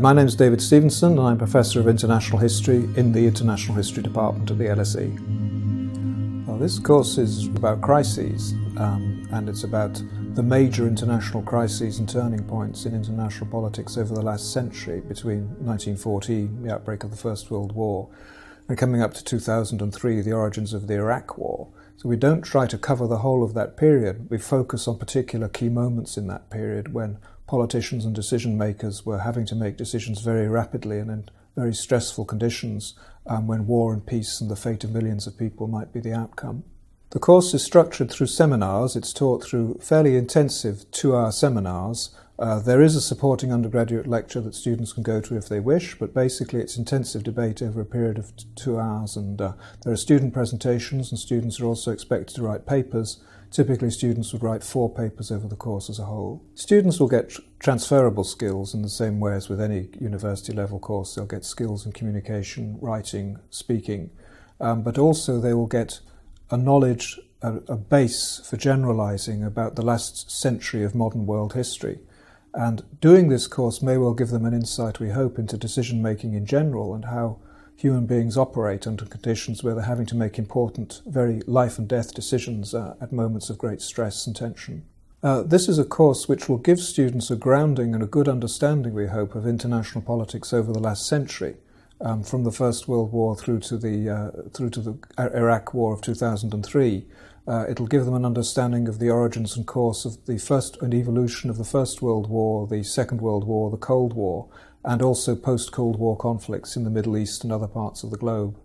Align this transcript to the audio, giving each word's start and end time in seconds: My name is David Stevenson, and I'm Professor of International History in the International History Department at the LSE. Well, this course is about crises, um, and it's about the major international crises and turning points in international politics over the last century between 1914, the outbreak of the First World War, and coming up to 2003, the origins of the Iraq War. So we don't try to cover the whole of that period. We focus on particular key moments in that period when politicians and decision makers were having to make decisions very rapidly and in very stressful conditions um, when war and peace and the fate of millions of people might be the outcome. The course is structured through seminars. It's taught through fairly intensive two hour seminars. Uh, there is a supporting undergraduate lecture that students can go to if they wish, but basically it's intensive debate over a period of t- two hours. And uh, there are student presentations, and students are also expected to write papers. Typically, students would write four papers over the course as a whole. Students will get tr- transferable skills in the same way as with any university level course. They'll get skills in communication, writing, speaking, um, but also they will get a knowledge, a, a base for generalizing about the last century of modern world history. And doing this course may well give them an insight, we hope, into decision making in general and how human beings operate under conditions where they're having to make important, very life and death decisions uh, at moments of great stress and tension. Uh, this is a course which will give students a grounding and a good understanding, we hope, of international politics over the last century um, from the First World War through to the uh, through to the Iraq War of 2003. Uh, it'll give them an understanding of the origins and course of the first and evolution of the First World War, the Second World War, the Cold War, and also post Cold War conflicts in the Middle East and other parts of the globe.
My 0.00 0.12
name 0.12 0.28
is 0.28 0.36
David 0.36 0.62
Stevenson, 0.62 1.18
and 1.18 1.26
I'm 1.26 1.38
Professor 1.38 1.80
of 1.80 1.88
International 1.88 2.38
History 2.38 2.88
in 2.94 3.10
the 3.10 3.26
International 3.26 3.76
History 3.76 4.00
Department 4.00 4.48
at 4.48 4.56
the 4.56 4.66
LSE. 4.66 6.46
Well, 6.46 6.56
this 6.56 6.78
course 6.78 7.18
is 7.18 7.48
about 7.48 7.80
crises, 7.80 8.52
um, 8.76 9.26
and 9.32 9.48
it's 9.48 9.64
about 9.64 10.00
the 10.34 10.42
major 10.44 10.86
international 10.86 11.42
crises 11.42 11.98
and 11.98 12.08
turning 12.08 12.44
points 12.44 12.86
in 12.86 12.94
international 12.94 13.50
politics 13.50 13.98
over 13.98 14.14
the 14.14 14.22
last 14.22 14.52
century 14.52 15.00
between 15.00 15.48
1914, 15.66 16.62
the 16.62 16.72
outbreak 16.72 17.02
of 17.02 17.10
the 17.10 17.16
First 17.16 17.50
World 17.50 17.72
War, 17.72 18.08
and 18.68 18.78
coming 18.78 19.02
up 19.02 19.14
to 19.14 19.24
2003, 19.24 20.20
the 20.20 20.32
origins 20.32 20.72
of 20.72 20.86
the 20.86 20.94
Iraq 20.94 21.36
War. 21.36 21.66
So 21.98 22.08
we 22.08 22.16
don't 22.16 22.42
try 22.42 22.68
to 22.68 22.78
cover 22.78 23.08
the 23.08 23.18
whole 23.18 23.42
of 23.42 23.54
that 23.54 23.76
period. 23.76 24.30
We 24.30 24.38
focus 24.38 24.86
on 24.86 25.00
particular 25.00 25.48
key 25.48 25.68
moments 25.68 26.16
in 26.16 26.28
that 26.28 26.48
period 26.48 26.94
when 26.94 27.18
politicians 27.48 28.04
and 28.04 28.14
decision 28.14 28.56
makers 28.56 29.04
were 29.04 29.18
having 29.18 29.44
to 29.46 29.56
make 29.56 29.76
decisions 29.76 30.20
very 30.20 30.46
rapidly 30.46 31.00
and 31.00 31.10
in 31.10 31.28
very 31.56 31.74
stressful 31.74 32.24
conditions 32.24 32.94
um, 33.26 33.48
when 33.48 33.66
war 33.66 33.92
and 33.92 34.06
peace 34.06 34.40
and 34.40 34.48
the 34.48 34.54
fate 34.54 34.84
of 34.84 34.92
millions 34.92 35.26
of 35.26 35.36
people 35.36 35.66
might 35.66 35.92
be 35.92 35.98
the 35.98 36.12
outcome. 36.12 36.62
The 37.10 37.18
course 37.18 37.52
is 37.52 37.64
structured 37.64 38.12
through 38.12 38.28
seminars. 38.28 38.94
It's 38.94 39.12
taught 39.12 39.42
through 39.42 39.80
fairly 39.82 40.14
intensive 40.16 40.88
two 40.92 41.16
hour 41.16 41.32
seminars. 41.32 42.14
Uh, 42.38 42.60
there 42.60 42.80
is 42.80 42.94
a 42.94 43.00
supporting 43.00 43.52
undergraduate 43.52 44.06
lecture 44.06 44.40
that 44.40 44.54
students 44.54 44.92
can 44.92 45.02
go 45.02 45.20
to 45.20 45.36
if 45.36 45.48
they 45.48 45.58
wish, 45.58 45.98
but 45.98 46.14
basically 46.14 46.60
it's 46.60 46.78
intensive 46.78 47.24
debate 47.24 47.60
over 47.60 47.80
a 47.80 47.84
period 47.84 48.16
of 48.16 48.34
t- 48.36 48.44
two 48.54 48.78
hours. 48.78 49.16
And 49.16 49.40
uh, 49.40 49.54
there 49.82 49.92
are 49.92 49.96
student 49.96 50.32
presentations, 50.32 51.10
and 51.10 51.18
students 51.18 51.58
are 51.58 51.64
also 51.64 51.90
expected 51.90 52.36
to 52.36 52.42
write 52.42 52.64
papers. 52.64 53.20
Typically, 53.50 53.90
students 53.90 54.32
would 54.32 54.44
write 54.44 54.62
four 54.62 54.88
papers 54.92 55.32
over 55.32 55.48
the 55.48 55.56
course 55.56 55.90
as 55.90 55.98
a 55.98 56.04
whole. 56.04 56.44
Students 56.54 57.00
will 57.00 57.08
get 57.08 57.30
tr- 57.30 57.40
transferable 57.58 58.22
skills 58.22 58.72
in 58.72 58.82
the 58.82 58.88
same 58.88 59.18
way 59.18 59.32
as 59.32 59.48
with 59.48 59.60
any 59.60 59.88
university 59.98 60.52
level 60.52 60.78
course. 60.78 61.16
They'll 61.16 61.26
get 61.26 61.44
skills 61.44 61.86
in 61.86 61.90
communication, 61.90 62.78
writing, 62.80 63.38
speaking, 63.50 64.10
um, 64.60 64.82
but 64.82 64.96
also 64.96 65.40
they 65.40 65.54
will 65.54 65.66
get 65.66 65.98
a 66.52 66.56
knowledge, 66.56 67.18
a, 67.42 67.56
a 67.66 67.76
base 67.76 68.40
for 68.48 68.56
generalizing 68.56 69.42
about 69.42 69.74
the 69.74 69.82
last 69.84 70.30
century 70.30 70.84
of 70.84 70.94
modern 70.94 71.26
world 71.26 71.54
history. 71.54 71.98
And 72.54 72.82
doing 73.00 73.28
this 73.28 73.46
course 73.46 73.82
may 73.82 73.96
well 73.98 74.14
give 74.14 74.28
them 74.28 74.44
an 74.44 74.54
insight, 74.54 75.00
we 75.00 75.10
hope, 75.10 75.38
into 75.38 75.56
decision 75.56 76.02
making 76.02 76.34
in 76.34 76.46
general 76.46 76.94
and 76.94 77.06
how 77.06 77.38
human 77.76 78.06
beings 78.06 78.36
operate 78.36 78.86
under 78.86 79.04
conditions 79.04 79.62
where 79.62 79.74
they're 79.74 79.84
having 79.84 80.06
to 80.06 80.16
make 80.16 80.38
important, 80.38 81.00
very 81.06 81.40
life 81.46 81.78
and 81.78 81.86
death 81.88 82.12
decisions 82.12 82.74
uh, 82.74 82.94
at 83.00 83.12
moments 83.12 83.50
of 83.50 83.58
great 83.58 83.80
stress 83.80 84.26
and 84.26 84.34
tension. 84.34 84.84
Uh, 85.22 85.42
this 85.42 85.68
is 85.68 85.78
a 85.78 85.84
course 85.84 86.28
which 86.28 86.48
will 86.48 86.58
give 86.58 86.80
students 86.80 87.30
a 87.30 87.36
grounding 87.36 87.94
and 87.94 88.02
a 88.02 88.06
good 88.06 88.28
understanding, 88.28 88.94
we 88.94 89.06
hope, 89.06 89.34
of 89.34 89.46
international 89.46 90.02
politics 90.02 90.52
over 90.52 90.72
the 90.72 90.78
last 90.78 91.06
century 91.06 91.56
um, 92.00 92.22
from 92.22 92.44
the 92.44 92.52
First 92.52 92.88
World 92.88 93.12
War 93.12 93.36
through 93.36 93.60
to 93.60 93.76
the 93.76 94.08
uh, 94.08 94.30
through 94.52 94.70
to 94.70 94.80
the 94.80 94.98
Iraq 95.18 95.74
War 95.74 95.92
of 95.92 96.00
2003. 96.00 97.06
Uh, 97.48 97.64
it'll 97.66 97.86
give 97.86 98.04
them 98.04 98.14
an 98.14 98.26
understanding 98.26 98.88
of 98.88 98.98
the 98.98 99.08
origins 99.08 99.56
and 99.56 99.66
course 99.66 100.04
of 100.04 100.26
the 100.26 100.36
first 100.36 100.76
and 100.82 100.92
evolution 100.92 101.48
of 101.48 101.56
the 101.56 101.64
First 101.64 102.02
World 102.02 102.28
War, 102.28 102.66
the 102.66 102.82
Second 102.82 103.22
World 103.22 103.44
War, 103.44 103.70
the 103.70 103.78
Cold 103.78 104.12
War, 104.12 104.50
and 104.84 105.00
also 105.00 105.34
post 105.34 105.72
Cold 105.72 105.98
War 105.98 106.14
conflicts 106.14 106.76
in 106.76 106.84
the 106.84 106.90
Middle 106.90 107.16
East 107.16 107.44
and 107.44 107.52
other 107.52 107.66
parts 107.66 108.02
of 108.02 108.10
the 108.10 108.18
globe. 108.18 108.58